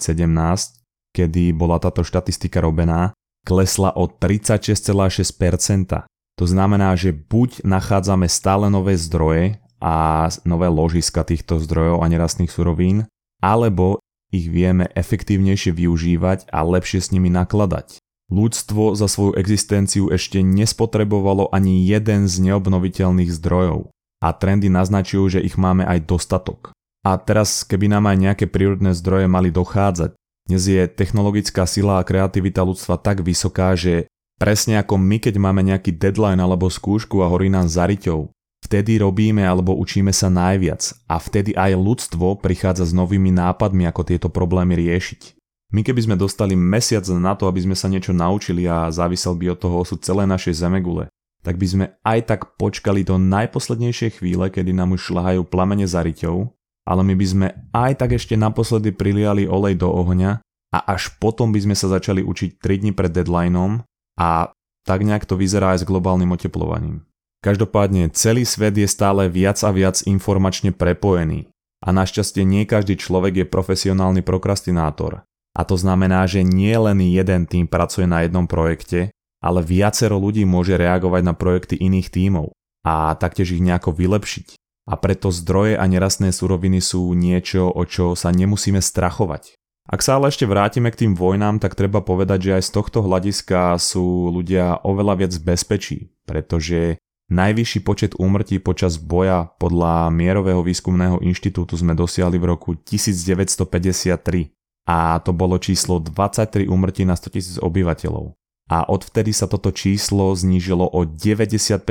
kedy 1.11 1.51
bola 1.51 1.83
táto 1.83 2.07
štatistika 2.07 2.63
robená, 2.63 3.11
klesla 3.47 3.93
o 3.97 4.07
36,6%. 4.07 6.05
To 6.39 6.45
znamená, 6.49 6.97
že 6.97 7.13
buď 7.13 7.65
nachádzame 7.69 8.25
stále 8.29 8.73
nové 8.73 8.97
zdroje 8.97 9.61
a 9.81 10.29
nové 10.45 10.69
ložiska 10.69 11.25
týchto 11.25 11.61
zdrojov 11.61 12.01
a 12.01 12.07
nerastných 12.09 12.53
surovín, 12.53 13.09
alebo 13.41 14.01
ich 14.31 14.47
vieme 14.47 14.89
efektívnejšie 14.95 15.75
využívať 15.75 16.49
a 16.49 16.63
lepšie 16.63 17.01
s 17.03 17.11
nimi 17.11 17.29
nakladať. 17.29 17.99
Ľudstvo 18.31 18.95
za 18.95 19.11
svoju 19.11 19.35
existenciu 19.35 20.07
ešte 20.07 20.39
nespotrebovalo 20.39 21.51
ani 21.51 21.83
jeden 21.83 22.31
z 22.31 22.35
neobnoviteľných 22.47 23.27
zdrojov 23.27 23.91
a 24.23 24.29
trendy 24.31 24.71
naznačujú, 24.71 25.41
že 25.41 25.41
ich 25.43 25.59
máme 25.59 25.83
aj 25.83 26.07
dostatok. 26.07 26.71
A 27.03 27.17
teraz, 27.17 27.67
keby 27.67 27.91
nám 27.91 28.07
aj 28.07 28.17
nejaké 28.21 28.45
prírodné 28.47 28.95
zdroje 28.95 29.27
mali 29.27 29.51
dochádzať, 29.51 30.15
dnes 30.51 30.67
je 30.67 30.83
technologická 30.91 31.63
sila 31.71 32.03
a 32.03 32.07
kreativita 32.07 32.67
ľudstva 32.67 32.99
tak 32.99 33.23
vysoká, 33.23 33.79
že 33.79 34.11
presne 34.43 34.83
ako 34.83 34.99
my, 34.99 35.23
keď 35.23 35.39
máme 35.39 35.63
nejaký 35.63 35.95
deadline 35.95 36.43
alebo 36.43 36.67
skúšku 36.67 37.23
a 37.23 37.31
horí 37.31 37.47
nám 37.47 37.71
za 37.71 37.87
riťou, 37.87 38.35
Vtedy 38.61 39.01
robíme 39.01 39.41
alebo 39.41 39.73
učíme 39.73 40.13
sa 40.13 40.29
najviac 40.29 40.93
a 41.09 41.17
vtedy 41.17 41.57
aj 41.57 41.81
ľudstvo 41.81 42.37
prichádza 42.45 42.85
s 42.85 42.93
novými 42.93 43.33
nápadmi, 43.33 43.89
ako 43.89 44.05
tieto 44.05 44.29
problémy 44.29 44.77
riešiť. 44.77 45.35
My 45.73 45.81
keby 45.81 46.05
sme 46.05 46.17
dostali 46.21 46.53
mesiac 46.59 47.07
na 47.09 47.33
to, 47.39 47.49
aby 47.49 47.65
sme 47.65 47.79
sa 47.79 47.89
niečo 47.89 48.13
naučili 48.13 48.69
a 48.69 48.93
závisel 48.93 49.39
by 49.39 49.57
od 49.57 49.59
toho 49.65 49.77
osud 49.81 50.05
celé 50.05 50.29
našej 50.29 50.61
zemegule, 50.61 51.09
tak 51.41 51.57
by 51.57 51.67
sme 51.67 51.87
aj 52.05 52.21
tak 52.29 52.41
počkali 52.61 53.01
do 53.01 53.17
najposlednejšej 53.17 54.21
chvíle, 54.21 54.53
kedy 54.53 54.77
nám 54.77 54.93
už 54.93 55.09
šľahajú 55.09 55.41
plamene 55.49 55.89
za 55.89 56.05
riťou, 56.05 56.53
ale 56.91 57.07
my 57.07 57.15
by 57.15 57.27
sme 57.27 57.47
aj 57.71 58.03
tak 58.03 58.19
ešte 58.19 58.35
naposledy 58.35 58.91
priliali 58.91 59.47
olej 59.47 59.79
do 59.79 59.87
ohňa 59.87 60.43
a 60.75 60.79
až 60.91 61.15
potom 61.23 61.55
by 61.55 61.63
sme 61.63 61.79
sa 61.79 61.87
začali 61.87 62.27
učiť 62.27 62.59
3 62.59 62.83
dni 62.83 62.91
pred 62.91 63.15
deadlineom 63.15 63.87
a 64.19 64.51
tak 64.83 65.07
nejak 65.07 65.23
to 65.23 65.39
vyzerá 65.39 65.79
aj 65.79 65.87
s 65.87 65.89
globálnym 65.89 66.35
oteplovaním. 66.35 67.07
Každopádne 67.47 68.11
celý 68.11 68.43
svet 68.43 68.75
je 68.75 68.91
stále 68.91 69.31
viac 69.31 69.63
a 69.63 69.71
viac 69.71 70.03
informačne 70.03 70.75
prepojený 70.75 71.47
a 71.81 71.95
našťastie 71.95 72.43
nie 72.43 72.67
každý 72.67 72.99
človek 72.99 73.45
je 73.45 73.47
profesionálny 73.47 74.21
prokrastinátor. 74.27 75.23
A 75.57 75.61
to 75.63 75.75
znamená, 75.79 76.27
že 76.27 76.43
nie 76.43 76.75
len 76.75 77.01
jeden 77.01 77.47
tým 77.47 77.67
pracuje 77.71 78.05
na 78.05 78.23
jednom 78.27 78.45
projekte, 78.45 79.15
ale 79.41 79.65
viacero 79.65 80.21
ľudí 80.21 80.45
môže 80.45 80.77
reagovať 80.77 81.23
na 81.25 81.35
projekty 81.35 81.75
iných 81.81 82.13
tímov 82.13 82.53
a 82.85 83.17
taktiež 83.17 83.57
ich 83.57 83.65
nejako 83.65 83.97
vylepšiť. 83.97 84.61
A 84.91 84.99
preto 84.99 85.31
zdroje 85.31 85.79
a 85.79 85.87
nerastné 85.87 86.35
suroviny 86.35 86.83
sú 86.83 87.15
niečo, 87.15 87.71
o 87.71 87.87
čo 87.87 88.19
sa 88.19 88.35
nemusíme 88.35 88.83
strachovať. 88.83 89.55
Ak 89.87 90.03
sa 90.03 90.19
ale 90.19 90.35
ešte 90.35 90.51
vrátime 90.51 90.91
k 90.91 91.07
tým 91.07 91.13
vojnám, 91.15 91.63
tak 91.63 91.79
treba 91.79 92.03
povedať, 92.03 92.51
že 92.51 92.55
aj 92.59 92.63
z 92.67 92.71
tohto 92.75 92.99
hľadiska 93.07 93.79
sú 93.79 94.35
ľudia 94.35 94.83
oveľa 94.83 95.27
viac 95.27 95.35
bezpečí, 95.39 96.11
pretože 96.27 96.99
Najvyšší 97.31 97.87
počet 97.87 98.13
úmrtí 98.19 98.59
počas 98.59 98.99
boja 98.99 99.55
podľa 99.63 100.11
Mierového 100.11 100.67
výskumného 100.67 101.23
inštitútu 101.23 101.79
sme 101.79 101.95
dosiahli 101.95 102.43
v 102.43 102.59
roku 102.59 102.75
1953 102.75 104.51
a 104.91 105.23
to 105.23 105.31
bolo 105.31 105.55
číslo 105.63 106.03
23 106.03 106.67
úmrtí 106.67 107.07
na 107.07 107.15
100 107.15 107.63
000 107.63 107.71
obyvateľov. 107.71 108.35
A 108.67 108.83
odvtedy 108.83 109.31
sa 109.31 109.47
toto 109.47 109.71
číslo 109.71 110.35
znížilo 110.35 110.83
o 110.91 111.07
95% 111.07 111.87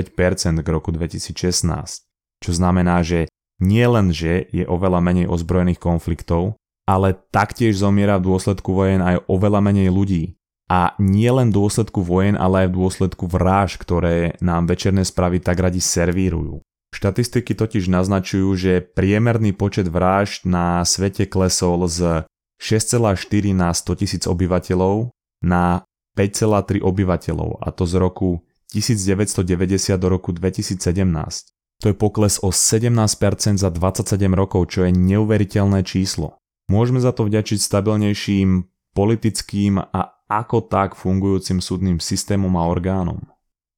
k 0.59 0.67
roku 0.67 0.91
2016. 0.91 2.08
Čo 2.39 2.55
znamená, 2.55 3.03
že 3.03 3.27
nie 3.59 3.83
že 4.15 4.47
je 4.55 4.63
oveľa 4.63 5.03
menej 5.03 5.27
ozbrojených 5.27 5.83
konfliktov, 5.83 6.55
ale 6.87 7.13
taktiež 7.29 7.77
zomiera 7.77 8.17
v 8.17 8.33
dôsledku 8.33 8.71
vojen 8.71 9.03
aj 9.03 9.27
oveľa 9.27 9.59
menej 9.59 9.91
ľudí. 9.91 10.23
A 10.69 10.93
nie 11.01 11.27
len 11.27 11.49
v 11.49 11.57
dôsledku 11.59 12.05
vojen, 12.05 12.37
ale 12.37 12.65
aj 12.65 12.67
v 12.71 12.77
dôsledku 12.77 13.25
vráž, 13.25 13.81
ktoré 13.81 14.37
nám 14.39 14.69
večerné 14.69 15.01
správy 15.03 15.41
tak 15.41 15.59
radi 15.59 15.81
servírujú. 15.81 16.61
Štatistiky 16.89 17.53
totiž 17.53 17.89
naznačujú, 17.89 18.49
že 18.57 18.81
priemerný 18.81 19.53
počet 19.53 19.89
vražd 19.89 20.45
na 20.45 20.81
svete 20.85 21.29
klesol 21.29 21.85
z 21.85 22.25
6,4 22.61 23.53
na 23.53 23.69
100 23.73 24.01
tisíc 24.01 24.23
obyvateľov 24.25 25.13
na 25.45 25.85
5,3 26.17 26.81
obyvateľov 26.81 27.61
a 27.61 27.67
to 27.71 27.85
z 27.85 27.93
roku 28.01 28.43
1990 28.73 29.95
do 29.97 30.07
roku 30.09 30.33
2017. 30.33 31.58
To 31.79 31.87
je 31.87 31.95
pokles 31.95 32.43
o 32.43 32.51
17% 32.51 33.55
za 33.55 33.69
27 33.71 34.19
rokov, 34.35 34.75
čo 34.75 34.83
je 34.83 34.91
neuveriteľné 34.91 35.87
číslo. 35.87 36.35
Môžeme 36.67 36.99
za 36.99 37.15
to 37.15 37.23
vďačiť 37.23 37.55
stabilnejším 37.55 38.67
politickým 38.91 39.79
a 39.79 40.01
ako 40.29 40.67
tak 40.67 40.93
fungujúcim 40.93 41.63
súdnym 41.63 41.97
systémom 42.03 42.53
a 42.59 42.67
orgánom. 42.67 43.23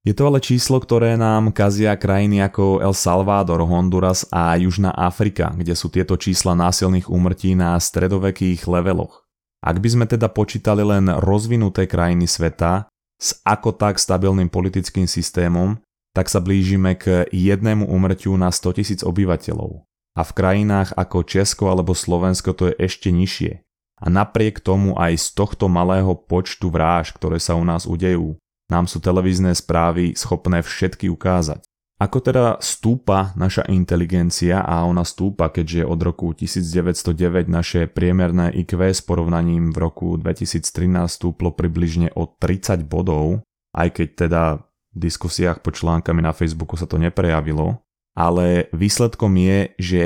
Je 0.01 0.17
to 0.17 0.33
ale 0.33 0.41
číslo, 0.41 0.81
ktoré 0.81 1.13
nám 1.13 1.53
kazia 1.53 1.93
krajiny 1.93 2.41
ako 2.41 2.81
El 2.81 2.97
Salvador, 2.97 3.61
Honduras 3.61 4.25
a 4.33 4.57
Južná 4.57 4.89
Afrika, 4.97 5.53
kde 5.53 5.77
sú 5.77 5.93
tieto 5.93 6.17
čísla 6.17 6.57
násilných 6.57 7.05
úmrtí 7.05 7.53
na 7.53 7.77
stredovekých 7.77 8.65
leveloch. 8.65 9.29
Ak 9.61 9.77
by 9.77 9.89
sme 9.93 10.05
teda 10.09 10.25
počítali 10.33 10.81
len 10.81 11.05
rozvinuté 11.05 11.85
krajiny 11.85 12.25
sveta 12.25 12.89
s 13.21 13.37
ako 13.45 13.77
tak 13.77 14.01
stabilným 14.01 14.49
politickým 14.49 15.05
systémom, 15.05 15.77
tak 16.11 16.27
sa 16.27 16.43
blížime 16.43 16.95
k 16.99 17.27
jednému 17.31 17.87
úmrtiu 17.87 18.35
na 18.35 18.51
100 18.51 18.77
tisíc 18.77 18.99
obyvateľov. 19.01 19.87
A 20.15 20.21
v 20.27 20.31
krajinách 20.35 20.91
ako 20.99 21.23
Česko 21.23 21.71
alebo 21.71 21.95
Slovensko 21.95 22.51
to 22.51 22.71
je 22.71 22.75
ešte 22.83 23.09
nižšie 23.15 23.63
a 24.01 24.09
napriek 24.09 24.59
tomu 24.59 24.97
aj 24.97 25.13
z 25.21 25.27
tohto 25.37 25.69
malého 25.69 26.17
počtu 26.17 26.73
vráž, 26.73 27.13
ktoré 27.13 27.37
sa 27.37 27.53
u 27.53 27.61
nás 27.61 27.85
udejú, 27.85 28.35
nám 28.73 28.89
sú 28.89 28.97
televízne 28.97 29.53
správy 29.53 30.17
schopné 30.17 30.65
všetky 30.65 31.05
ukázať. 31.13 31.61
Ako 32.01 32.17
teda 32.17 32.57
stúpa 32.65 33.29
naša 33.37 33.61
inteligencia 33.69 34.65
a 34.65 34.81
ona 34.89 35.05
stúpa, 35.05 35.53
keďže 35.53 35.85
od 35.85 36.01
roku 36.01 36.33
1909 36.33 37.45
naše 37.45 37.85
priemerné 37.85 38.49
IQ 38.57 38.73
s 38.81 39.05
porovnaním 39.05 39.69
v 39.69 39.77
roku 39.77 40.17
2013 40.17 40.65
stúplo 41.05 41.53
približne 41.53 42.09
o 42.17 42.25
30 42.25 42.89
bodov, 42.89 43.45
aj 43.77 44.01
keď 44.01 44.07
teda 44.17 44.43
diskusiách 44.91 45.63
pod 45.63 45.79
článkami 45.79 46.21
na 46.23 46.35
Facebooku 46.35 46.75
sa 46.75 46.87
to 46.87 46.99
neprejavilo, 46.99 47.79
ale 48.15 48.67
výsledkom 48.75 49.33
je, 49.39 49.59
že 49.79 50.01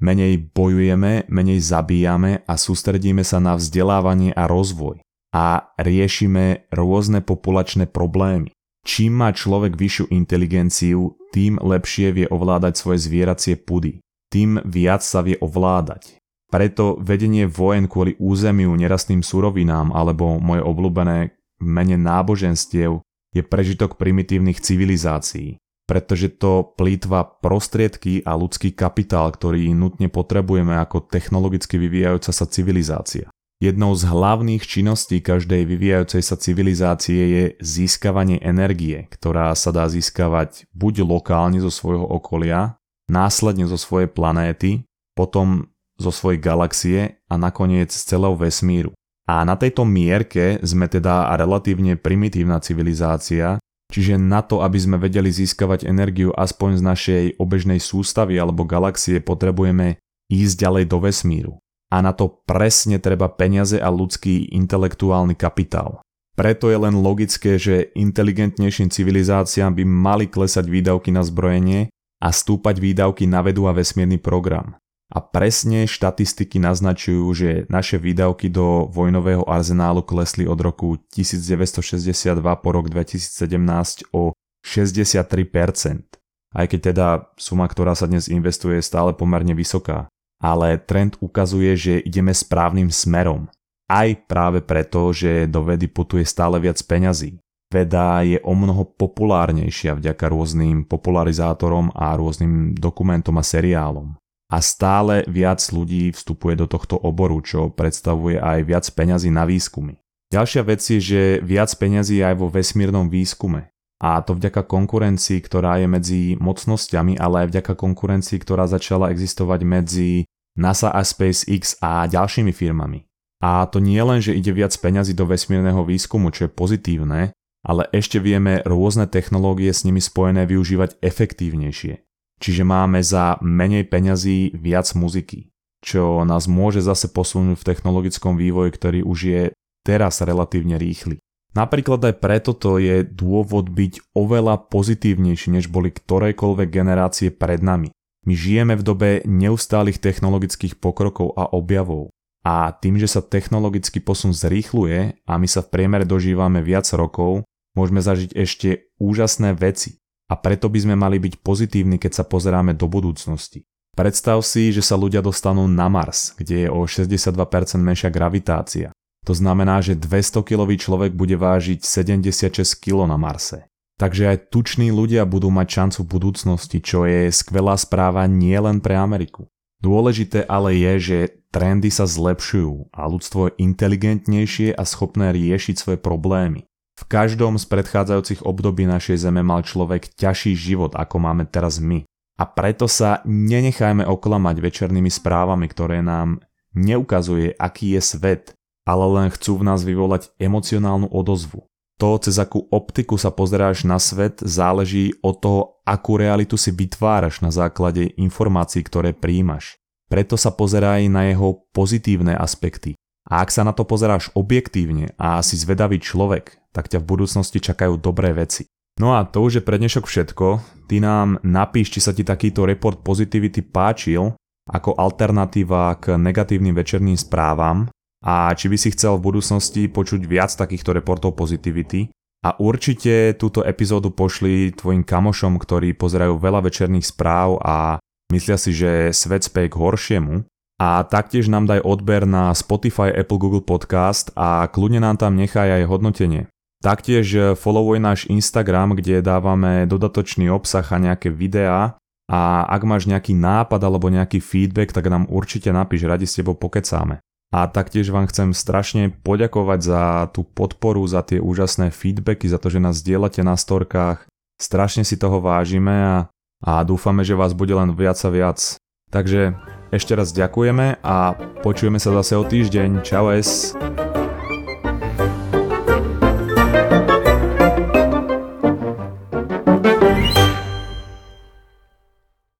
menej 0.00 0.50
bojujeme, 0.54 1.28
menej 1.28 1.60
zabíjame 1.60 2.46
a 2.46 2.54
sústredíme 2.56 3.26
sa 3.26 3.38
na 3.42 3.58
vzdelávanie 3.58 4.32
a 4.32 4.48
rozvoj 4.48 5.02
a 5.30 5.70
riešime 5.78 6.66
rôzne 6.74 7.22
populačné 7.22 7.86
problémy. 7.86 8.50
Čím 8.80 9.20
má 9.20 9.30
človek 9.30 9.76
vyššiu 9.76 10.08
inteligenciu, 10.08 11.20
tým 11.30 11.60
lepšie 11.60 12.16
vie 12.16 12.26
ovládať 12.26 12.80
svoje 12.80 13.04
zvieracie 13.06 13.54
pudy. 13.60 14.00
Tým 14.32 14.62
viac 14.64 15.04
sa 15.04 15.20
vie 15.20 15.36
ovládať. 15.36 16.16
Preto 16.50 16.98
vedenie 16.98 17.46
vojen 17.46 17.86
kvôli 17.86 18.18
územiu, 18.18 18.74
nerastným 18.74 19.22
surovinám 19.22 19.94
alebo 19.94 20.40
moje 20.42 20.66
obľúbené 20.66 21.36
mene 21.62 21.96
náboženstiev 22.00 23.04
je 23.34 23.42
prežitok 23.46 23.98
primitívnych 23.98 24.58
civilizácií 24.58 25.60
pretože 25.90 26.38
to 26.38 26.70
plýtva 26.78 27.42
prostriedky 27.42 28.22
a 28.22 28.38
ľudský 28.38 28.70
kapitál, 28.70 29.34
ktorý 29.34 29.74
nutne 29.74 30.06
potrebujeme 30.06 30.78
ako 30.78 31.10
technologicky 31.10 31.82
vyvíjajúca 31.82 32.30
sa 32.30 32.46
civilizácia. 32.46 33.26
Jednou 33.58 33.98
z 33.98 34.06
hlavných 34.06 34.62
činností 34.62 35.18
každej 35.18 35.66
vyvíjajúcej 35.66 36.22
sa 36.22 36.38
civilizácie 36.38 37.20
je 37.26 37.44
získavanie 37.58 38.38
energie, 38.38 39.10
ktorá 39.10 39.50
sa 39.58 39.74
dá 39.74 39.90
získavať 39.90 40.70
buď 40.70 41.02
lokálne 41.02 41.58
zo 41.58 41.74
svojho 41.74 42.06
okolia, 42.06 42.78
následne 43.10 43.66
zo 43.66 43.76
svojej 43.76 44.06
planéty, 44.06 44.86
potom 45.18 45.74
zo 45.98 46.14
svojej 46.14 46.38
galaxie 46.38 47.18
a 47.26 47.34
nakoniec 47.34 47.90
z 47.90 48.14
celého 48.14 48.38
vesmíru. 48.38 48.94
A 49.30 49.46
na 49.46 49.54
tejto 49.54 49.86
mierke 49.86 50.58
sme 50.66 50.90
teda 50.90 51.30
relatívne 51.38 51.94
primitívna 51.94 52.58
civilizácia, 52.58 53.62
čiže 53.94 54.18
na 54.18 54.42
to, 54.42 54.58
aby 54.58 54.74
sme 54.74 54.98
vedeli 54.98 55.30
získavať 55.30 55.86
energiu 55.86 56.34
aspoň 56.34 56.70
z 56.74 56.82
našej 56.82 57.24
obežnej 57.38 57.78
sústavy 57.78 58.42
alebo 58.42 58.66
galaxie, 58.66 59.22
potrebujeme 59.22 60.02
ísť 60.26 60.54
ďalej 60.66 60.84
do 60.90 60.98
vesmíru. 60.98 61.54
A 61.94 62.02
na 62.02 62.10
to 62.10 62.42
presne 62.42 62.98
treba 62.98 63.30
peniaze 63.30 63.78
a 63.78 63.86
ľudský 63.86 64.50
intelektuálny 64.50 65.38
kapitál. 65.38 66.02
Preto 66.34 66.66
je 66.66 66.78
len 66.82 66.98
logické, 66.98 67.54
že 67.54 67.94
inteligentnejším 67.94 68.90
civilizáciám 68.90 69.78
by 69.78 69.84
mali 69.86 70.26
klesať 70.26 70.66
výdavky 70.66 71.14
na 71.14 71.22
zbrojenie 71.22 71.86
a 72.18 72.34
stúpať 72.34 72.82
výdavky 72.82 73.30
na 73.30 73.46
vedu 73.46 73.70
a 73.70 73.74
vesmírny 73.78 74.18
program. 74.18 74.74
A 75.10 75.18
presne 75.18 75.90
štatistiky 75.90 76.62
naznačujú, 76.62 77.26
že 77.34 77.50
naše 77.66 77.98
výdavky 77.98 78.46
do 78.46 78.86
vojnového 78.86 79.42
arzenálu 79.42 80.06
klesli 80.06 80.46
od 80.46 80.54
roku 80.62 81.02
1962 81.10 82.38
po 82.38 82.68
rok 82.70 82.86
2017 82.86 84.06
o 84.14 84.30
63%. 84.62 86.06
Aj 86.54 86.66
keď 86.70 86.80
teda 86.94 87.06
suma, 87.34 87.66
ktorá 87.66 87.98
sa 87.98 88.06
dnes 88.06 88.30
investuje, 88.30 88.78
je 88.78 88.86
stále 88.86 89.10
pomerne 89.10 89.50
vysoká. 89.50 90.06
Ale 90.38 90.78
trend 90.78 91.18
ukazuje, 91.18 91.74
že 91.74 91.94
ideme 92.06 92.30
správnym 92.30 92.94
smerom. 92.94 93.50
Aj 93.90 94.14
práve 94.30 94.62
preto, 94.62 95.10
že 95.10 95.50
do 95.50 95.66
vedy 95.66 95.90
putuje 95.90 96.22
stále 96.22 96.62
viac 96.62 96.78
peňazí. 96.86 97.42
Veda 97.66 98.22
je 98.22 98.38
o 98.46 98.54
mnoho 98.54 98.86
populárnejšia 98.94 99.98
vďaka 99.98 100.26
rôznym 100.30 100.86
popularizátorom 100.86 101.90
a 101.98 102.14
rôznym 102.14 102.78
dokumentom 102.78 103.34
a 103.38 103.46
seriálom 103.46 104.19
a 104.50 104.58
stále 104.58 105.22
viac 105.30 105.62
ľudí 105.70 106.10
vstupuje 106.10 106.58
do 106.58 106.66
tohto 106.66 106.98
oboru, 106.98 107.38
čo 107.38 107.70
predstavuje 107.70 108.42
aj 108.42 108.58
viac 108.66 108.84
peňazí 108.90 109.30
na 109.30 109.46
výskumy. 109.46 110.02
Ďalšia 110.30 110.62
vec 110.66 110.82
je, 110.82 110.98
že 110.98 111.22
viac 111.42 111.70
peňazí 111.74 112.18
je 112.18 112.24
aj 112.26 112.36
vo 112.38 112.50
vesmírnom 112.50 113.06
výskume. 113.06 113.70
A 114.00 114.18
to 114.24 114.34
vďaka 114.34 114.64
konkurencii, 114.66 115.38
ktorá 115.44 115.78
je 115.78 115.86
medzi 115.86 116.22
mocnosťami, 116.40 117.20
ale 117.20 117.46
aj 117.46 117.48
vďaka 117.52 117.72
konkurencii, 117.78 118.38
ktorá 118.42 118.66
začala 118.66 119.12
existovať 119.12 119.60
medzi 119.62 120.10
NASA 120.58 120.90
a 120.90 121.04
SpaceX 121.04 121.78
a 121.84 122.08
ďalšími 122.08 122.50
firmami. 122.50 123.06
A 123.44 123.64
to 123.68 123.78
nie 123.78 124.00
len, 124.00 124.20
že 124.20 124.36
ide 124.36 124.52
viac 124.52 124.72
peňazí 124.76 125.14
do 125.16 125.28
vesmírneho 125.28 125.84
výskumu, 125.84 126.32
čo 126.32 126.48
je 126.48 126.50
pozitívne, 126.52 127.20
ale 127.60 127.82
ešte 127.92 128.16
vieme 128.20 128.64
rôzne 128.64 129.04
technológie 129.04 129.68
s 129.68 129.84
nimi 129.84 130.00
spojené 130.00 130.48
využívať 130.48 130.96
efektívnejšie. 131.04 132.09
Čiže 132.40 132.64
máme 132.64 133.04
za 133.04 133.36
menej 133.44 133.84
peňazí 133.92 134.56
viac 134.56 134.88
muziky, 134.96 135.52
čo 135.84 136.24
nás 136.24 136.48
môže 136.48 136.80
zase 136.80 137.12
posunúť 137.12 137.60
v 137.60 137.68
technologickom 137.68 138.40
vývoji, 138.40 138.72
ktorý 138.72 139.00
už 139.04 139.18
je 139.20 139.42
teraz 139.84 140.24
relatívne 140.24 140.80
rýchly. 140.80 141.20
Napríklad 141.52 142.00
aj 142.00 142.14
preto 142.22 142.56
to 142.56 142.80
je 142.80 143.04
dôvod 143.04 143.68
byť 143.68 144.16
oveľa 144.16 144.70
pozitívnejší, 144.70 145.52
než 145.52 145.68
boli 145.68 145.92
ktorejkoľvek 145.92 146.68
generácie 146.70 147.28
pred 147.28 147.60
nami. 147.60 147.92
My 148.24 148.34
žijeme 148.36 148.74
v 148.78 148.86
dobe 148.86 149.10
neustálých 149.26 150.00
technologických 150.00 150.78
pokrokov 150.78 151.34
a 151.36 151.50
objavov. 151.50 152.14
A 152.40 152.72
tým, 152.72 152.96
že 152.96 153.10
sa 153.10 153.20
technologický 153.20 154.00
posun 154.00 154.32
zrýchluje 154.32 155.20
a 155.28 155.32
my 155.36 155.48
sa 155.50 155.60
v 155.60 155.70
priemere 155.76 156.08
dožívame 156.08 156.64
viac 156.64 156.88
rokov, 156.96 157.44
môžeme 157.76 158.00
zažiť 158.00 158.32
ešte 158.32 158.88
úžasné 158.96 159.52
veci 159.52 160.00
a 160.30 160.38
preto 160.38 160.70
by 160.70 160.78
sme 160.78 160.94
mali 160.94 161.18
byť 161.18 161.42
pozitívni, 161.42 161.98
keď 161.98 162.22
sa 162.22 162.24
pozeráme 162.24 162.78
do 162.78 162.86
budúcnosti. 162.86 163.66
Predstav 163.98 164.38
si, 164.46 164.70
že 164.70 164.86
sa 164.86 164.94
ľudia 164.94 165.18
dostanú 165.18 165.66
na 165.66 165.90
Mars, 165.90 166.30
kde 166.38 166.64
je 166.64 166.68
o 166.70 166.86
62% 166.86 167.34
menšia 167.82 168.08
gravitácia. 168.08 168.94
To 169.26 169.34
znamená, 169.34 169.82
že 169.82 169.98
200-kilový 169.98 170.80
človek 170.80 171.12
bude 171.12 171.34
vážiť 171.36 171.82
76 171.82 172.78
kg 172.78 173.10
na 173.10 173.18
Marse. 173.18 173.68
Takže 174.00 174.32
aj 174.32 174.48
tuční 174.48 174.88
ľudia 174.88 175.28
budú 175.28 175.52
mať 175.52 175.68
šancu 175.68 175.98
v 176.06 176.12
budúcnosti, 176.16 176.78
čo 176.80 177.04
je 177.04 177.28
skvelá 177.28 177.76
správa 177.76 178.24
nielen 178.24 178.80
pre 178.80 178.96
Ameriku. 178.96 179.52
Dôležité 179.84 180.48
ale 180.48 180.72
je, 180.76 180.92
že 180.96 181.18
trendy 181.52 181.92
sa 181.92 182.08
zlepšujú 182.08 182.96
a 182.96 183.04
ľudstvo 183.04 183.52
je 183.52 183.56
inteligentnejšie 183.60 184.72
a 184.72 184.82
schopné 184.88 185.36
riešiť 185.36 185.76
svoje 185.76 185.98
problémy. 186.00 186.69
V 187.00 187.08
každom 187.08 187.56
z 187.56 187.64
predchádzajúcich 187.64 188.44
období 188.44 188.84
našej 188.84 189.24
Zeme 189.24 189.40
mal 189.40 189.64
človek 189.64 190.12
ťažší 190.20 190.52
život, 190.52 190.92
ako 190.92 191.16
máme 191.16 191.48
teraz 191.48 191.80
my. 191.80 192.04
A 192.36 192.44
preto 192.44 192.84
sa 192.84 193.24
nenechajme 193.24 194.04
oklamať 194.04 194.56
večernými 194.60 195.08
správami, 195.08 195.64
ktoré 195.64 196.04
nám 196.04 196.44
neukazuje, 196.76 197.56
aký 197.56 197.96
je 197.96 198.02
svet, 198.04 198.44
ale 198.84 199.04
len 199.16 199.28
chcú 199.32 199.64
v 199.64 199.66
nás 199.72 199.80
vyvolať 199.80 200.28
emocionálnu 200.36 201.08
odozvu. 201.08 201.64
To, 202.00 202.16
cez 202.20 202.36
akú 202.40 202.68
optiku 202.68 203.16
sa 203.16 203.32
pozeráš 203.32 203.84
na 203.84 204.00
svet, 204.00 204.40
záleží 204.40 205.16
od 205.20 205.36
toho, 205.40 205.60
akú 205.84 206.20
realitu 206.20 206.56
si 206.56 206.72
vytváraš 206.72 207.40
na 207.44 207.52
základe 207.52 208.12
informácií, 208.16 208.80
ktoré 208.84 209.16
príjmaš. 209.16 209.76
Preto 210.08 210.36
sa 210.36 210.52
pozeraj 210.52 211.08
na 211.08 211.28
jeho 211.28 211.64
pozitívne 211.72 212.36
aspekty. 212.36 212.96
A 213.28 213.44
ak 213.44 213.52
sa 213.52 213.64
na 213.64 213.76
to 213.76 213.84
pozeráš 213.84 214.32
objektívne 214.32 215.12
a 215.20 215.44
si 215.44 215.60
zvedavý 215.60 216.00
človek, 216.00 216.59
tak 216.70 216.90
ťa 216.90 217.02
v 217.02 217.08
budúcnosti 217.08 217.58
čakajú 217.58 217.98
dobré 217.98 218.34
veci. 218.34 218.66
No 219.00 219.16
a 219.16 219.24
to 219.24 219.40
už 219.40 219.60
je 219.60 219.66
pre 219.66 219.80
dnešok 219.80 220.04
všetko. 220.04 220.46
Ty 220.90 220.96
nám 221.00 221.28
napíš, 221.40 221.94
či 221.94 222.00
sa 222.04 222.12
ti 222.12 222.26
takýto 222.26 222.68
report 222.68 223.00
Positivity 223.00 223.64
páčil 223.64 224.34
ako 224.70 224.94
alternatíva 224.94 225.98
k 225.98 226.14
negatívnym 226.14 226.76
večerným 226.76 227.18
správam 227.18 227.90
a 228.20 228.52
či 228.52 228.68
by 228.68 228.76
si 228.76 228.92
chcel 228.92 229.16
v 229.16 229.32
budúcnosti 229.32 229.88
počuť 229.88 230.20
viac 230.28 230.52
takýchto 230.52 230.92
reportov 230.92 231.34
Positivity. 231.34 232.12
A 232.40 232.56
určite 232.56 233.36
túto 233.36 233.60
epizódu 233.60 234.08
pošli 234.08 234.72
tvojim 234.72 235.04
kamošom, 235.04 235.60
ktorí 235.60 235.92
pozerajú 235.92 236.40
veľa 236.40 236.64
večerných 236.64 237.08
správ 237.12 237.60
a 237.60 238.00
myslia 238.32 238.56
si, 238.56 238.72
že 238.72 239.12
svet 239.12 239.44
speje 239.44 239.68
k 239.68 239.76
horšiemu. 239.76 240.48
A 240.80 241.04
taktiež 241.04 241.52
nám 241.52 241.68
daj 241.68 241.84
odber 241.84 242.24
na 242.24 242.56
Spotify, 242.56 243.12
Apple, 243.12 243.36
Google 243.36 243.60
Podcast 243.60 244.32
a 244.32 244.64
kľudne 244.72 245.04
nám 245.04 245.20
tam 245.20 245.36
nechaj 245.36 245.68
aj 245.68 245.88
hodnotenie. 245.92 246.48
Taktiež 246.80 247.26
eh, 247.36 247.42
followuj 247.52 248.00
náš 248.00 248.24
Instagram, 248.26 248.96
kde 248.96 249.20
dávame 249.20 249.84
dodatočný 249.84 250.48
obsah 250.48 250.84
a 250.84 250.96
nejaké 250.96 251.28
videá 251.28 252.00
a 252.30 252.62
ak 252.64 252.82
máš 252.86 253.04
nejaký 253.10 253.34
nápad 253.34 253.80
alebo 253.82 254.06
nejaký 254.06 254.38
feedback, 254.38 254.94
tak 254.94 255.10
nám 255.10 255.26
určite 255.28 255.74
napíš, 255.74 256.06
radi 256.06 256.30
s 256.30 256.38
tebou 256.38 256.54
pokecáme. 256.54 257.18
A 257.50 257.66
taktiež 257.66 258.14
vám 258.14 258.30
chcem 258.30 258.54
strašne 258.54 259.10
poďakovať 259.26 259.80
za 259.82 260.02
tú 260.30 260.46
podporu, 260.46 261.02
za 261.10 261.26
tie 261.26 261.42
úžasné 261.42 261.90
feedbacky, 261.90 262.46
za 262.46 262.62
to, 262.62 262.70
že 262.70 262.78
nás 262.78 263.02
dielate 263.02 263.42
na 263.42 263.58
storkách. 263.58 264.22
Strašne 264.62 265.02
si 265.02 265.18
toho 265.18 265.42
vážime 265.42 265.90
a, 265.90 266.16
a 266.62 266.86
dúfame, 266.86 267.26
že 267.26 267.34
vás 267.34 267.50
bude 267.50 267.74
len 267.74 267.90
viac 267.90 268.22
a 268.22 268.30
viac. 268.30 268.78
Takže 269.10 269.58
ešte 269.90 270.14
raz 270.14 270.30
ďakujeme 270.30 271.02
a 271.02 271.34
počujeme 271.66 271.98
sa 271.98 272.14
zase 272.22 272.38
o 272.38 272.46
týždeň. 272.46 273.02
Čau 273.02 273.34
es. 273.34 273.74